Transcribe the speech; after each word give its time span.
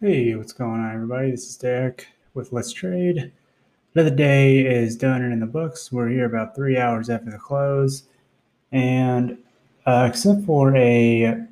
Hey, 0.00 0.36
what's 0.36 0.52
going 0.52 0.78
on, 0.78 0.94
everybody? 0.94 1.32
This 1.32 1.48
is 1.48 1.56
Derek 1.56 2.06
with 2.32 2.52
Let's 2.52 2.72
Trade. 2.72 3.32
Another 3.96 4.14
day 4.14 4.60
is 4.60 4.94
done 4.94 5.22
and 5.22 5.32
in 5.32 5.40
the 5.40 5.46
books. 5.46 5.90
We're 5.90 6.08
here 6.08 6.24
about 6.24 6.54
three 6.54 6.78
hours 6.78 7.10
after 7.10 7.32
the 7.32 7.36
close, 7.36 8.04
and 8.70 9.36
uh, 9.86 10.06
except 10.08 10.44
for 10.44 10.76
a 10.76 11.44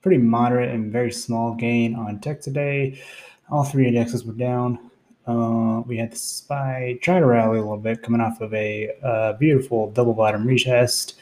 pretty 0.00 0.18
moderate 0.18 0.70
and 0.70 0.92
very 0.92 1.10
small 1.10 1.56
gain 1.56 1.96
on 1.96 2.20
tech 2.20 2.40
today, 2.40 3.02
all 3.50 3.64
three 3.64 3.88
indexes 3.88 4.24
were 4.24 4.32
down. 4.32 4.78
Uh, 5.26 5.82
we 5.88 5.96
had 5.96 6.12
the 6.12 6.16
SPY 6.16 7.00
try 7.02 7.18
to 7.18 7.26
rally 7.26 7.58
a 7.58 7.62
little 7.62 7.78
bit, 7.78 8.00
coming 8.00 8.20
off 8.20 8.40
of 8.40 8.54
a 8.54 8.92
uh, 9.02 9.32
beautiful 9.32 9.90
double 9.90 10.14
bottom 10.14 10.46
retest, 10.46 11.14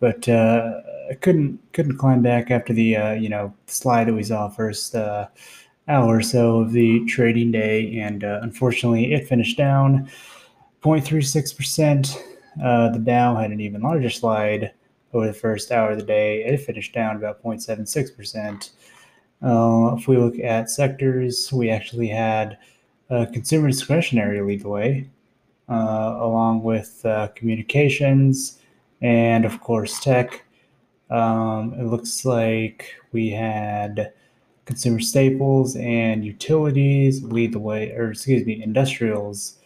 but 0.00 0.28
uh, 0.28 0.80
couldn't 1.20 1.60
couldn't 1.72 1.98
climb 1.98 2.20
back 2.20 2.50
after 2.50 2.72
the 2.72 2.96
uh, 2.96 3.12
you 3.12 3.28
know 3.28 3.54
slide 3.68 4.08
that 4.08 4.14
we 4.14 4.24
saw 4.24 4.48
first 4.48 4.96
uh, 4.96 5.28
hour 5.88 6.16
or 6.16 6.22
so 6.22 6.60
of 6.60 6.72
the 6.72 7.04
trading 7.06 7.52
day, 7.52 7.98
and 7.98 8.24
uh, 8.24 8.40
unfortunately, 8.42 9.12
it 9.12 9.28
finished 9.28 9.56
down 9.56 10.08
0.36%. 10.82 12.16
Uh, 12.62 12.90
the 12.90 12.98
Dow 12.98 13.34
had 13.36 13.50
an 13.50 13.60
even 13.60 13.82
larger 13.82 14.10
slide 14.10 14.72
over 15.12 15.26
the 15.26 15.32
first 15.32 15.70
hour 15.70 15.90
of 15.90 15.98
the 15.98 16.04
day. 16.04 16.44
It 16.44 16.60
finished 16.60 16.92
down 16.92 17.16
about 17.16 17.42
0.76%. 17.42 18.70
Uh, 19.42 19.96
if 19.96 20.08
we 20.08 20.16
look 20.16 20.38
at 20.38 20.70
sectors, 20.70 21.52
we 21.52 21.70
actually 21.70 22.08
had 22.08 22.58
consumer 23.32 23.68
discretionary 23.68 24.40
lead 24.40 24.62
the 24.62 24.68
way, 24.68 25.08
uh, 25.68 26.16
along 26.20 26.62
with 26.62 27.04
uh, 27.04 27.28
communications 27.34 28.58
and, 29.02 29.44
of 29.44 29.60
course, 29.60 30.00
tech. 30.00 30.44
Um, 31.10 31.74
it 31.78 31.84
looks 31.84 32.24
like 32.24 32.94
we 33.12 33.30
had 33.30 34.12
consumer 34.64 35.00
staples 35.00 35.76
and 35.76 36.24
utilities 36.24 37.22
lead 37.22 37.52
the 37.52 37.58
way, 37.58 37.90
or 37.92 38.10
excuse 38.10 38.46
me, 38.46 38.62
industrials 38.62 39.58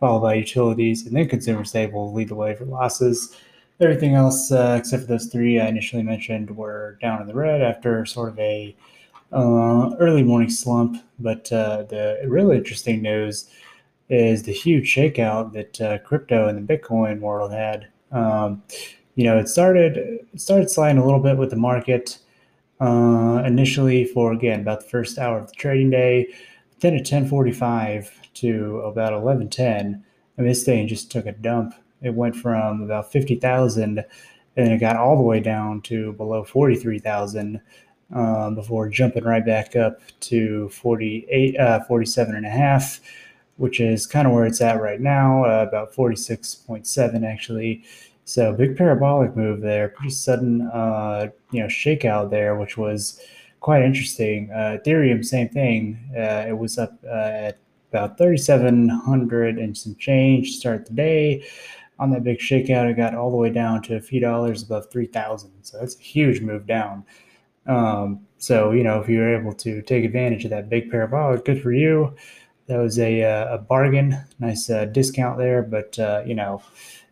followed 0.00 0.20
by 0.20 0.34
utilities, 0.34 1.06
and 1.06 1.16
then 1.16 1.28
consumer 1.28 1.64
staples 1.64 2.14
lead 2.14 2.28
the 2.28 2.34
way 2.34 2.54
for 2.54 2.64
losses. 2.64 3.36
Everything 3.80 4.14
else, 4.14 4.50
uh, 4.52 4.76
except 4.78 5.02
for 5.02 5.08
those 5.08 5.26
three 5.26 5.60
I 5.60 5.68
initially 5.68 6.02
mentioned, 6.02 6.56
were 6.56 6.98
down 7.00 7.20
in 7.20 7.26
the 7.26 7.34
red 7.34 7.62
after 7.62 8.04
sort 8.06 8.30
of 8.30 8.38
a 8.38 8.74
uh, 9.32 9.94
early 9.98 10.22
morning 10.22 10.50
slump. 10.50 11.02
But 11.18 11.50
uh, 11.52 11.84
the 11.84 12.20
really 12.26 12.56
interesting 12.56 13.02
news 13.02 13.50
is 14.08 14.42
the 14.42 14.52
huge 14.52 14.94
shakeout 14.94 15.52
that 15.52 15.80
uh, 15.80 15.98
crypto 15.98 16.48
and 16.48 16.66
the 16.66 16.76
Bitcoin 16.76 17.20
world 17.20 17.52
had. 17.52 17.88
Um, 18.12 18.62
you 19.14 19.24
know, 19.24 19.38
it 19.38 19.48
started 19.48 19.96
it 19.96 20.40
started 20.40 20.70
sliding 20.70 20.98
a 21.00 21.04
little 21.04 21.20
bit 21.20 21.36
with 21.36 21.50
the 21.50 21.56
market 21.56 22.18
uh, 22.80 23.42
initially 23.46 24.04
for 24.04 24.32
again 24.32 24.60
about 24.60 24.80
the 24.80 24.88
first 24.88 25.18
hour 25.18 25.38
of 25.38 25.48
the 25.48 25.54
trading 25.54 25.90
day. 25.90 26.28
Then 26.80 26.94
at 26.94 27.06
10:45 27.06 28.10
to 28.34 28.80
about 28.80 29.12
11:10, 29.12 30.02
I 30.38 30.40
mean, 30.40 30.48
this 30.48 30.64
thing 30.64 30.88
just 30.88 31.10
took 31.10 31.26
a 31.26 31.32
dump. 31.32 31.74
It 32.02 32.14
went 32.14 32.36
from 32.36 32.82
about 32.82 33.10
50,000 33.10 34.04
and 34.56 34.72
it 34.72 34.78
got 34.78 34.96
all 34.96 35.16
the 35.16 35.22
way 35.22 35.40
down 35.40 35.80
to 35.82 36.12
below 36.14 36.44
43,000 36.44 37.60
um, 38.14 38.54
before 38.54 38.88
jumping 38.88 39.24
right 39.24 39.44
back 39.44 39.76
up 39.76 40.00
to 40.20 40.68
48, 40.70 41.58
uh, 41.58 41.80
47 41.84 42.34
and 42.34 42.46
a 42.46 42.50
half, 42.50 43.00
which 43.56 43.80
is 43.80 44.06
kind 44.06 44.26
of 44.26 44.32
where 44.32 44.46
it's 44.46 44.60
at 44.60 44.80
right 44.80 45.00
now, 45.00 45.44
uh, 45.44 45.66
about 45.68 45.94
46.7 45.94 47.26
actually. 47.26 47.84
So 48.26 48.52
big 48.52 48.76
parabolic 48.76 49.36
move 49.36 49.60
there, 49.60 49.88
pretty 49.88 50.10
sudden, 50.10 50.62
uh, 50.62 51.28
you 51.52 51.60
know, 51.60 51.68
shakeout 51.68 52.28
there, 52.28 52.56
which 52.56 52.76
was 52.76 53.20
quite 53.60 53.82
interesting. 53.82 54.50
Uh, 54.50 54.78
Ethereum, 54.84 55.24
same 55.24 55.48
thing. 55.48 55.96
Uh, 56.12 56.44
it 56.48 56.58
was 56.58 56.76
up 56.76 56.98
uh, 57.04 57.08
at 57.08 57.58
about 57.92 58.18
3,700 58.18 59.58
and 59.58 59.78
some 59.78 59.94
change 59.94 60.50
to 60.50 60.58
start 60.58 60.86
the 60.86 60.92
day. 60.92 61.46
On 62.00 62.10
that 62.10 62.24
big 62.24 62.38
shakeout, 62.38 62.90
it 62.90 62.96
got 62.96 63.14
all 63.14 63.30
the 63.30 63.36
way 63.36 63.48
down 63.48 63.80
to 63.82 63.94
a 63.94 64.00
few 64.00 64.18
dollars 64.18 64.64
above 64.64 64.90
3,000. 64.90 65.52
So 65.62 65.78
that's 65.78 65.96
a 65.96 66.02
huge 66.02 66.40
move 66.40 66.66
down. 66.66 67.04
Um, 67.68 68.26
so, 68.38 68.72
you 68.72 68.82
know, 68.82 69.00
if 69.00 69.08
you 69.08 69.20
were 69.20 69.36
able 69.36 69.52
to 69.54 69.82
take 69.82 70.04
advantage 70.04 70.44
of 70.44 70.50
that 70.50 70.68
big 70.68 70.90
parabolic, 70.90 71.44
good 71.44 71.62
for 71.62 71.72
you. 71.72 72.12
That 72.66 72.78
was 72.78 72.98
a, 72.98 73.22
uh, 73.22 73.54
a 73.54 73.58
bargain, 73.58 74.16
nice 74.40 74.68
uh, 74.68 74.86
discount 74.86 75.38
there. 75.38 75.62
But, 75.62 75.96
you 76.26 76.34
know, 76.34 76.62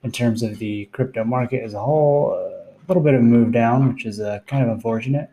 in 0.05 0.13
terms 0.13 0.43
of 0.43 0.59
the 0.59 0.85
crypto 0.87 1.25
market 1.25 1.65
as 1.65 1.75
a 1.75 1.81
whole. 1.81 2.33
A 2.33 2.87
little 2.89 3.03
bit 3.03 3.15
of 3.15 3.21
a 3.21 3.25
move 3.25 3.51
down, 3.51 3.95
which 3.95 4.05
is 4.05 4.21
uh, 4.21 4.41
kind 4.47 4.63
of 4.63 4.69
unfortunate. 4.69 5.31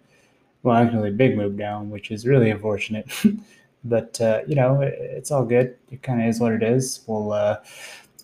Well, 0.64 0.76
actually, 0.76 1.10
a 1.10 1.12
big 1.12 1.36
move 1.36 1.58
down, 1.58 1.90
which 1.90 2.10
is 2.12 2.26
really 2.26 2.50
unfortunate. 2.50 3.12
but 3.84 4.20
uh, 4.22 4.42
you 4.48 4.56
know, 4.56 4.82
it, 4.82 4.96
it's 4.98 5.32
all 5.32 5.44
good. 5.44 5.76
It 5.92 6.02
kind 6.02 6.22
of 6.22 6.28
is 6.28 6.40
what 6.40 6.54
it 6.54 6.64
is. 6.64 7.02
We'll 7.08 7.34
uh, 7.34 7.58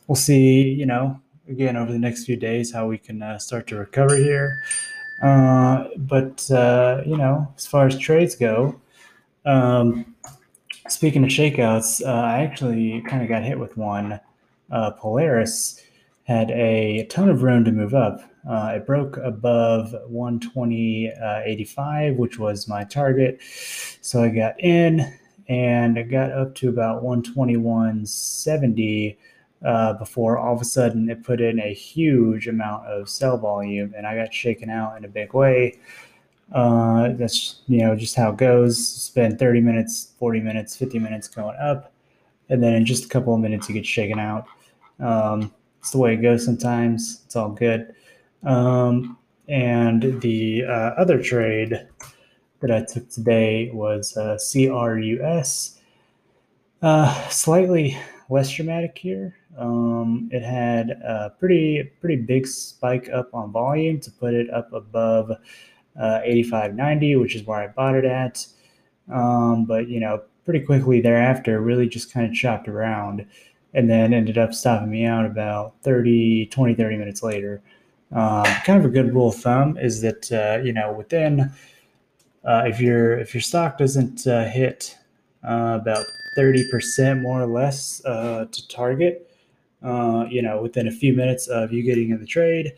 we'll 0.08 0.16
see. 0.16 0.62
You 0.62 0.86
know, 0.86 1.20
again 1.50 1.76
over 1.76 1.92
the 1.92 2.00
next 2.00 2.26
few 2.26 2.38
days 2.38 2.72
how 2.72 2.88
we 2.88 2.98
can 2.98 3.22
uh, 3.22 3.38
start 3.38 3.68
to 3.68 3.76
recover 3.76 4.16
here. 4.16 4.62
Uh, 5.22 5.86
but 5.98 6.50
uh, 6.52 7.02
you 7.06 7.18
know, 7.18 7.52
as 7.58 7.68
far 7.68 7.88
as 7.88 7.98
trades 7.98 8.36
go, 8.36 8.80
um, 9.46 10.16
speaking 10.90 11.24
of 11.24 11.30
shakeouts, 11.30 12.06
uh, 12.06 12.10
I 12.10 12.44
actually 12.44 13.02
kind 13.02 13.24
of 13.24 13.30
got 13.30 13.44
hit 13.44 13.60
with 13.60 13.78
one. 13.78 14.20
Polaris 14.70 15.82
had 16.28 16.52
a 16.52 17.08
ton 17.10 17.30
of 17.30 17.42
room 17.42 17.64
to 17.64 17.72
move 17.72 17.94
up. 17.94 18.20
Uh, 18.50 18.74
it 18.76 18.86
broke 18.86 19.16
above 19.18 19.94
120.85, 20.12 22.12
uh, 22.12 22.14
which 22.16 22.40
was 22.40 22.68
my 22.68 22.84
target. 22.84 23.40
So 24.02 24.24
I 24.24 24.30
got 24.30 24.60
in 24.60 25.18
and 25.48 25.98
I 25.98 26.04
got 26.04 26.32
up 26.32 26.54
to 26.56 26.68
about 26.70 27.04
121.70 27.04 29.18
uh, 29.66 29.94
before 29.94 30.38
all 30.38 30.54
of 30.54 30.62
a 30.62 30.66
sudden 30.66 31.10
it 31.10 31.24
put 31.24 31.42
in 31.42 31.60
a 31.60 31.74
huge 31.74 32.48
amount 32.48 32.86
of 32.86 33.10
sell 33.10 33.38
volume 33.38 33.96
and 33.98 34.06
I 34.06 34.16
got 34.16 34.32
shaken 34.34 34.70
out 34.70 34.98
in 34.98 35.06
a 35.06 35.10
big 35.10 35.34
way. 35.34 35.80
Uh, 36.52 37.10
that's 37.14 37.62
you 37.68 37.80
know 37.80 37.96
just 37.96 38.16
how 38.16 38.30
it 38.32 38.38
goes. 38.38 38.86
Spend 38.88 39.38
30 39.40 39.62
minutes, 39.62 40.14
40 40.18 40.40
minutes, 40.40 40.76
50 40.76 41.00
minutes 41.00 41.28
going 41.28 41.58
up, 41.58 41.92
and 42.50 42.64
then 42.64 42.74
in 42.74 42.86
just 42.86 43.06
a 43.06 43.08
couple 43.10 43.34
of 43.34 43.42
minutes 43.42 43.68
you 43.68 43.76
get 43.76 43.86
shaken 43.86 44.20
out. 44.20 44.46
Um, 45.00 45.54
it's 45.80 45.92
the 45.92 45.98
way 45.98 46.14
it 46.14 46.18
goes 46.18 46.46
sometimes. 46.46 47.22
It's 47.26 47.36
all 47.36 47.50
good. 47.50 47.94
Um, 48.44 49.18
and 49.48 50.22
the 50.22 50.64
uh, 50.66 50.92
other 50.98 51.22
trade 51.22 51.88
that 52.60 52.72
I 52.72 52.84
took 52.84 53.10
today 53.10 53.70
was 53.72 54.18
uh, 54.18 54.38
CRUS. 54.38 55.80
Uh, 56.82 57.30
slightly 57.30 57.98
less 58.30 58.52
dramatic 58.52 58.98
here. 58.98 59.36
Um, 59.58 60.30
it 60.32 60.44
had 60.44 60.92
a 60.92 61.34
pretty 61.40 61.84
pretty 62.00 62.18
big 62.18 62.46
spike 62.46 63.10
up 63.10 63.34
on 63.34 63.52
volume 63.52 64.00
to 64.02 64.12
put 64.12 64.34
it 64.34 64.50
up 64.52 64.72
above 64.74 65.32
uh, 66.00 66.22
85.90, 66.26 67.20
which 67.20 67.36
is 67.36 67.44
where 67.44 67.60
I 67.60 67.68
bought 67.68 67.96
it 67.96 68.06
at. 68.06 68.46
Um, 69.12 69.66
but 69.66 69.88
you 69.88 70.00
know, 70.00 70.22
pretty 70.46 70.66
quickly 70.66 71.02
thereafter, 71.02 71.60
really 71.60 71.88
just 71.88 72.12
kind 72.14 72.26
of 72.26 72.34
chopped 72.34 72.68
around 72.68 73.26
and 73.74 73.90
then 73.90 74.14
ended 74.14 74.38
up 74.38 74.54
stopping 74.54 74.90
me 74.90 75.06
out 75.06 75.26
about 75.26 75.76
30, 75.84 76.48
20, 76.48 76.74
30 76.74 76.98
minutes 76.98 77.22
later. 77.22 77.62
Um, 78.12 78.46
kind 78.64 78.80
of 78.80 78.86
a 78.86 78.90
good 78.90 79.14
rule 79.14 79.28
of 79.30 79.36
thumb 79.36 79.78
is 79.78 80.02
that, 80.02 80.32
uh, 80.32 80.64
you 80.64 80.72
know, 80.72 80.94
within, 80.94 81.52
uh, 82.46 82.64
if 82.66 82.80
your, 82.80 83.20
if 83.20 83.34
your 83.34 83.42
stock 83.42 83.78
doesn't 83.78 84.26
uh, 84.26 84.46
hit 84.46 84.98
uh, 85.44 85.78
about 85.82 86.06
30% 86.38 87.22
more 87.22 87.42
or 87.42 87.48
less 87.48 88.02
uh, 88.06 88.46
to 88.50 88.68
target, 88.70 89.30
you 89.84 90.42
know, 90.42 90.62
within 90.62 90.88
a 90.88 90.92
few 90.92 91.14
minutes 91.14 91.48
of 91.48 91.74
you 91.74 91.84
getting 91.84 92.12
in 92.12 92.20
the 92.20 92.26
trade, 92.26 92.74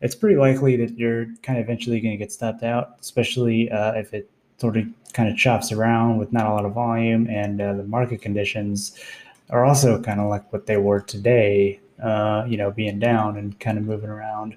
it's 0.00 0.14
pretty 0.14 0.36
likely 0.36 0.76
that 0.76 0.98
you're 0.98 1.26
kind 1.42 1.58
of 1.58 1.64
eventually 1.64 2.00
going 2.00 2.12
to 2.12 2.18
get 2.18 2.32
stopped 2.32 2.62
out, 2.62 2.96
especially 3.00 3.68
if 3.72 4.14
it 4.14 4.30
sort 4.58 4.76
of 4.76 4.86
kind 5.12 5.28
of 5.28 5.36
chops 5.36 5.72
around 5.72 6.18
with 6.18 6.32
not 6.32 6.46
a 6.46 6.50
lot 6.50 6.64
of 6.64 6.72
volume 6.72 7.28
and 7.28 7.58
the 7.60 7.84
market 7.84 8.22
conditions 8.22 8.98
are 9.50 9.64
also 9.64 10.00
kind 10.00 10.20
of 10.20 10.28
like 10.28 10.52
what 10.52 10.66
they 10.66 10.76
were 10.76 11.00
today, 11.00 11.80
uh, 12.02 12.44
you 12.46 12.56
know, 12.56 12.70
being 12.70 12.98
down 12.98 13.36
and 13.36 13.58
kind 13.60 13.78
of 13.78 13.84
moving 13.84 14.10
around 14.10 14.54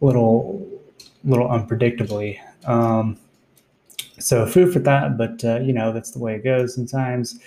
a 0.00 0.04
little, 0.04 0.66
little 1.24 1.48
unpredictably. 1.48 2.38
Um, 2.66 3.18
so 4.18 4.46
food 4.46 4.72
for 4.72 4.80
thought, 4.80 5.18
but 5.18 5.44
uh, 5.44 5.60
you 5.60 5.72
know, 5.72 5.92
that's 5.92 6.12
the 6.12 6.18
way 6.18 6.36
it 6.36 6.44
goes 6.44 6.74
sometimes. 6.74 7.38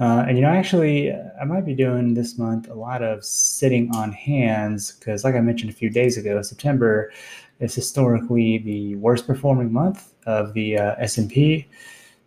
Uh, 0.00 0.24
and 0.28 0.38
you 0.38 0.42
know, 0.42 0.50
actually, 0.50 1.12
I 1.12 1.44
might 1.44 1.66
be 1.66 1.74
doing 1.74 2.14
this 2.14 2.38
month 2.38 2.68
a 2.68 2.74
lot 2.74 3.02
of 3.02 3.24
sitting 3.24 3.90
on 3.96 4.12
hands 4.12 4.92
because, 4.92 5.24
like 5.24 5.34
I 5.34 5.40
mentioned 5.40 5.70
a 5.70 5.74
few 5.74 5.90
days 5.90 6.16
ago, 6.16 6.40
September 6.40 7.12
is 7.58 7.74
historically 7.74 8.58
the 8.58 8.94
worst 8.96 9.26
performing 9.26 9.72
month 9.72 10.14
of 10.26 10.54
the 10.54 10.78
uh, 10.78 10.94
S 10.98 11.18
and 11.18 11.28
P. 11.28 11.66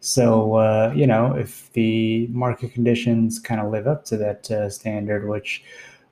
So, 0.01 0.55
uh, 0.55 0.91
you 0.95 1.07
know, 1.07 1.33
if 1.35 1.71
the 1.73 2.27
market 2.27 2.73
conditions 2.73 3.39
kind 3.39 3.61
of 3.61 3.71
live 3.71 3.87
up 3.87 4.03
to 4.05 4.17
that 4.17 4.51
uh, 4.51 4.69
standard, 4.69 5.29
which 5.29 5.63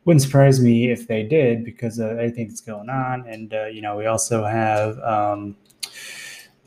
wouldn't 0.06 0.22
surprise 0.22 0.62
me 0.62 0.92
if 0.92 1.08
they 1.08 1.24
did 1.24 1.66
because 1.66 2.00
of 2.00 2.12
everything 2.12 2.48
that's 2.48 2.62
going 2.62 2.90
on. 2.90 3.28
And, 3.28 3.54
uh, 3.54 3.66
you 3.66 3.82
know, 3.82 3.98
we 3.98 4.06
also 4.06 4.46
have, 4.46 4.98
um, 5.00 5.58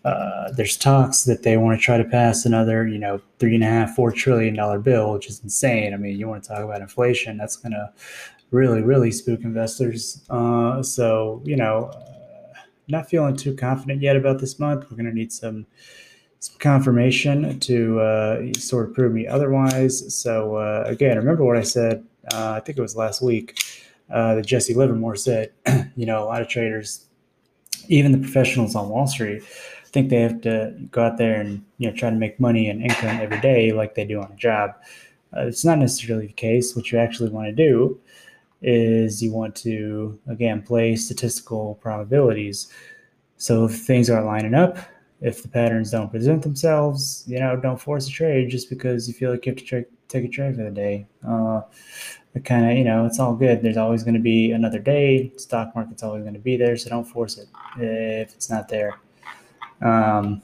uh, 0.04 0.50
there's 0.52 0.76
talks 0.76 1.24
that 1.24 1.42
they 1.44 1.56
want 1.56 1.78
to 1.78 1.84
try 1.84 1.96
to 1.96 2.04
pass 2.04 2.44
another, 2.44 2.86
you 2.86 2.98
know, 2.98 3.20
three 3.38 3.54
and 3.54 3.62
a 3.62 3.66
half, 3.68 3.94
four 3.94 4.10
trillion 4.10 4.54
dollar 4.54 4.78
bill, 4.78 5.12
which 5.12 5.28
is 5.28 5.40
insane. 5.44 5.94
I 5.94 5.96
mean, 5.96 6.18
you 6.18 6.26
want 6.28 6.42
to 6.42 6.48
talk 6.48 6.64
about 6.64 6.80
inflation, 6.80 7.36
that's 7.36 7.56
going 7.56 7.72
to 7.72 7.92
really, 8.50 8.82
really 8.82 9.12
spook 9.12 9.42
investors. 9.42 10.24
Uh, 10.28 10.82
so, 10.82 11.40
you 11.44 11.56
know, 11.56 11.86
uh, 11.94 12.58
not 12.88 13.08
feeling 13.08 13.36
too 13.36 13.54
confident 13.54 14.02
yet 14.02 14.16
about 14.16 14.40
this 14.40 14.58
month. 14.58 14.86
We're 14.90 14.96
going 14.96 15.08
to 15.08 15.14
need 15.14 15.32
some 15.32 15.66
some 16.40 16.58
confirmation 16.58 17.60
to 17.60 18.00
uh, 18.00 18.52
sort 18.54 18.88
of 18.88 18.94
prove 18.96 19.12
me 19.12 19.28
otherwise. 19.28 20.12
So 20.12 20.56
uh, 20.56 20.82
again, 20.88 21.16
remember 21.16 21.44
what 21.44 21.56
I 21.56 21.62
said. 21.62 22.04
I 22.32 22.58
think 22.58 22.76
it 22.76 22.82
was 22.82 22.96
last 22.96 23.22
week 23.22 23.62
that 24.08 24.44
Jesse 24.44 24.74
Livermore 24.74 25.14
said. 25.14 25.52
you 25.96 26.04
know, 26.04 26.24
a 26.24 26.26
lot 26.26 26.42
of 26.42 26.48
traders, 26.48 27.06
even 27.86 28.10
the 28.10 28.18
professionals 28.18 28.74
on 28.74 28.88
Wall 28.88 29.06
Street 29.06 29.44
think 29.92 30.08
they 30.08 30.20
have 30.20 30.40
to 30.42 30.74
go 30.90 31.04
out 31.04 31.18
there 31.18 31.40
and 31.40 31.64
you 31.78 31.90
know 31.90 31.96
try 31.96 32.10
to 32.10 32.16
make 32.16 32.40
money 32.40 32.68
and 32.68 32.82
income 32.82 33.20
every 33.20 33.40
day 33.40 33.72
like 33.72 33.94
they 33.94 34.04
do 34.04 34.20
on 34.20 34.32
a 34.32 34.36
job. 34.36 34.74
Uh, 35.36 35.46
it's 35.46 35.64
not 35.64 35.78
necessarily 35.78 36.26
the 36.26 36.32
case. 36.32 36.74
What 36.74 36.90
you 36.90 36.98
actually 36.98 37.30
want 37.30 37.48
to 37.48 37.52
do 37.52 37.98
is 38.60 39.22
you 39.22 39.32
want 39.32 39.54
to 39.56 40.18
again 40.28 40.62
play 40.62 40.96
statistical 40.96 41.76
probabilities. 41.76 42.68
So 43.36 43.64
if 43.64 43.74
things 43.80 44.08
aren't 44.08 44.26
lining 44.26 44.54
up, 44.54 44.78
if 45.20 45.42
the 45.42 45.48
patterns 45.48 45.90
don't 45.90 46.10
present 46.10 46.42
themselves, 46.42 47.24
you 47.26 47.38
know, 47.38 47.56
don't 47.56 47.80
force 47.80 48.08
a 48.08 48.10
trade 48.10 48.50
just 48.50 48.68
because 48.68 49.08
you 49.08 49.14
feel 49.14 49.30
like 49.30 49.46
you 49.46 49.52
have 49.52 49.58
to 49.58 49.64
tra- 49.64 49.84
take 50.08 50.24
a 50.24 50.28
trade 50.28 50.56
for 50.56 50.64
the 50.64 50.70
day. 50.70 51.06
Uh, 51.26 51.62
kind 52.44 52.70
of, 52.70 52.76
you 52.76 52.84
know, 52.84 53.06
it's 53.06 53.20
all 53.20 53.34
good. 53.34 53.62
There's 53.62 53.76
always 53.76 54.02
going 54.02 54.14
to 54.14 54.20
be 54.20 54.52
another 54.52 54.78
day. 54.78 55.32
Stock 55.36 55.74
market's 55.74 56.02
always 56.02 56.22
going 56.22 56.34
to 56.34 56.40
be 56.40 56.56
there, 56.56 56.76
so 56.76 56.90
don't 56.90 57.04
force 57.04 57.38
it 57.38 57.48
if 57.78 58.34
it's 58.34 58.50
not 58.50 58.68
there. 58.68 58.98
Um, 59.82 60.42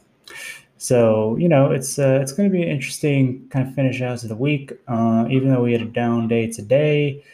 so 0.77 1.37
you 1.37 1.49
know, 1.49 1.71
it's 1.73 1.99
uh, 1.99 2.19
it's 2.23 2.33
going 2.33 2.49
to 2.49 2.53
be 2.53 2.63
an 2.63 2.69
interesting 2.69 3.49
kind 3.51 3.67
of 3.69 3.75
finish 3.75 4.01
out 4.01 4.19
to 4.21 4.29
the 4.29 4.37
week. 4.37 4.73
Uh, 4.87 5.27
even 5.31 5.53
though 5.53 5.63
we 5.63 5.73
had 5.73 5.83
a 5.83 5.87
down 5.87 6.29
day 6.29 6.51
today, 6.51 7.25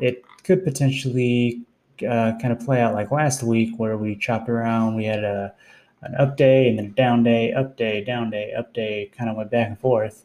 it 0.00 0.24
could 0.44 0.64
potentially 0.64 1.62
uh, 2.08 2.32
kind 2.40 2.52
of 2.52 2.60
play 2.60 2.80
out 2.80 2.94
like 2.94 3.10
last 3.10 3.42
week, 3.42 3.70
where 3.78 3.96
we 3.96 4.16
chopped 4.16 4.48
around. 4.48 4.96
We 4.96 5.04
had 5.04 5.24
a 5.24 5.54
an 6.02 6.14
up 6.16 6.36
day 6.36 6.68
and 6.68 6.78
then 6.78 6.86
a 6.86 6.90
down 6.90 7.22
day, 7.22 7.52
up 7.52 7.76
day, 7.76 8.04
down 8.04 8.30
day, 8.30 8.52
up 8.52 8.74
day, 8.74 9.10
kind 9.16 9.30
of 9.30 9.36
went 9.36 9.50
back 9.50 9.68
and 9.68 9.78
forth. 9.78 10.24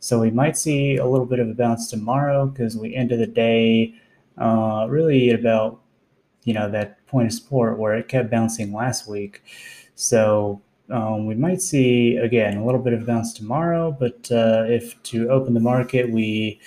So 0.00 0.20
we 0.20 0.30
might 0.30 0.56
see 0.56 0.96
a 0.96 1.06
little 1.06 1.26
bit 1.26 1.38
of 1.40 1.48
a 1.48 1.54
bounce 1.54 1.90
tomorrow 1.90 2.46
because 2.46 2.76
we 2.76 2.94
ended 2.94 3.20
the 3.20 3.26
day 3.26 3.94
uh, 4.38 4.86
really 4.88 5.30
at 5.30 5.38
about 5.38 5.80
you 6.44 6.54
know 6.54 6.70
that 6.70 7.04
point 7.06 7.26
of 7.26 7.32
support 7.32 7.78
where 7.78 7.94
it 7.94 8.08
kept 8.08 8.30
bouncing 8.30 8.72
last 8.72 9.08
week. 9.08 9.42
So 9.94 10.62
um, 10.90 11.26
we 11.26 11.34
might 11.34 11.60
see 11.60 12.16
again 12.16 12.56
a 12.56 12.64
little 12.64 12.80
bit 12.80 12.94
of 12.94 13.04
bounce 13.04 13.32
tomorrow, 13.32 13.94
but 13.98 14.30
uh, 14.30 14.64
if 14.66 15.00
to 15.04 15.28
open 15.28 15.54
the 15.54 15.60
market 15.60 16.10
we 16.10 16.60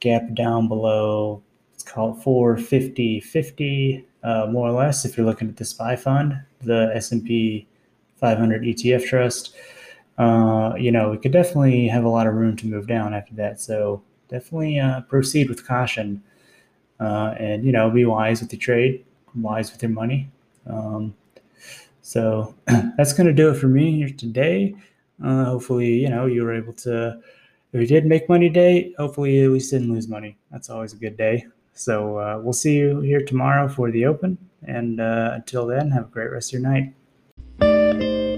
gap 0.00 0.34
down 0.34 0.68
below, 0.68 1.42
let's 1.72 1.82
call 1.82 2.14
it 2.14 2.22
450 2.22 3.20
50, 3.20 4.06
uh, 4.22 4.46
more 4.50 4.68
or 4.68 4.72
less. 4.72 5.04
If 5.04 5.16
you're 5.16 5.26
looking 5.26 5.48
at 5.48 5.56
the 5.56 5.64
SPY 5.64 5.96
fund, 5.96 6.38
the 6.60 6.90
S&P 6.94 7.66
500 8.16 8.62
ETF 8.62 9.06
trust, 9.06 9.54
uh, 10.18 10.74
you 10.78 10.92
know 10.92 11.10
we 11.10 11.16
could 11.16 11.32
definitely 11.32 11.88
have 11.88 12.04
a 12.04 12.08
lot 12.08 12.26
of 12.26 12.34
room 12.34 12.56
to 12.56 12.66
move 12.66 12.86
down 12.86 13.14
after 13.14 13.34
that. 13.36 13.58
So 13.58 14.02
definitely 14.28 14.78
uh, 14.78 15.00
proceed 15.02 15.48
with 15.48 15.66
caution, 15.66 16.22
uh, 17.00 17.34
and 17.38 17.64
you 17.64 17.72
know 17.72 17.90
be 17.90 18.04
wise 18.04 18.42
with 18.42 18.52
your 18.52 18.60
trade, 18.60 19.02
wise 19.34 19.72
with 19.72 19.82
your 19.82 19.92
money. 19.92 20.30
Um, 20.66 21.14
so 22.02 22.54
that's 22.96 23.12
going 23.12 23.28
to 23.28 23.32
do 23.32 23.50
it 23.50 23.54
for 23.54 23.68
me 23.68 23.96
here 23.96 24.10
today. 24.10 24.74
Uh, 25.24 25.44
hopefully, 25.44 25.94
you 25.94 26.08
know, 26.08 26.26
you 26.26 26.42
were 26.42 26.52
able 26.52 26.72
to, 26.72 27.20
if 27.72 27.80
you 27.80 27.86
did 27.86 28.04
make 28.04 28.28
money 28.28 28.48
day, 28.48 28.92
hopefully 28.98 29.42
at 29.42 29.50
least 29.50 29.70
didn't 29.70 29.92
lose 29.92 30.08
money. 30.08 30.36
That's 30.50 30.68
always 30.68 30.92
a 30.92 30.96
good 30.96 31.16
day. 31.16 31.46
So 31.74 32.18
uh, 32.18 32.40
we'll 32.42 32.52
see 32.52 32.76
you 32.76 33.00
here 33.00 33.24
tomorrow 33.24 33.68
for 33.68 33.90
the 33.90 34.04
open. 34.04 34.36
And 34.64 35.00
uh, 35.00 35.30
until 35.34 35.66
then, 35.66 35.90
have 35.90 36.04
a 36.04 36.10
great 36.10 36.30
rest 36.30 36.52
of 36.52 36.60
your 36.60 36.68
night. 36.68 38.31